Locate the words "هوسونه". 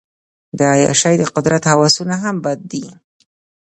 1.73-2.15